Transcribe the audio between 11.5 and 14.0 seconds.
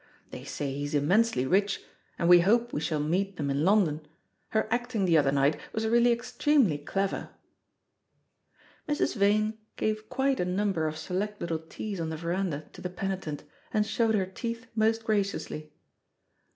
teas on the verandah to the penitent, and